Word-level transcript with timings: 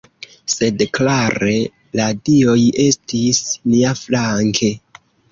Sed 0.51 0.79
klare 0.97 1.51
la 1.99 2.07
dioj 2.29 2.55
estis 2.85 3.41
niaflanke. 3.75 4.71